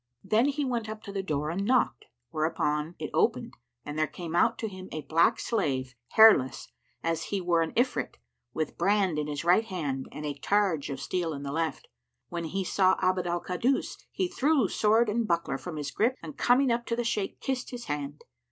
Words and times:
Then 0.23 0.45
he 0.47 0.65
went 0.65 0.89
up 0.89 1.03
to 1.03 1.11
the 1.11 1.21
door 1.21 1.51
and 1.51 1.63
knocked, 1.63 2.05
whereupon 2.31 2.95
it 2.97 3.11
opened 3.13 3.53
and 3.85 3.99
there 3.99 4.07
came 4.07 4.35
out 4.35 4.57
to 4.57 4.67
him 4.67 4.89
a 4.91 5.03
black 5.03 5.39
slave, 5.39 5.93
hairless, 6.13 6.69
as 7.03 7.25
he 7.25 7.39
were 7.39 7.61
an 7.61 7.71
Ifrit, 7.73 8.15
with 8.51 8.79
brand 8.79 9.19
in 9.19 9.27
right 9.43 9.63
hand 9.65 10.07
and 10.11 10.25
targe 10.41 10.89
of 10.89 10.99
steel 10.99 11.33
in 11.33 11.43
left. 11.43 11.87
When 12.29 12.45
he 12.45 12.63
saw 12.63 12.97
Abd 12.99 13.27
al 13.27 13.41
Kaddus, 13.43 14.03
he 14.11 14.27
threw 14.27 14.67
sword 14.67 15.07
and 15.07 15.27
buckler 15.27 15.59
from 15.59 15.75
his 15.75 15.91
grip 15.91 16.15
and 16.23 16.35
coming 16.35 16.71
up 16.71 16.87
to 16.87 16.95
the 16.95 17.03
Shaykh 17.03 17.39
kissed 17.39 17.69
his 17.69 17.85
hand. 17.85 18.23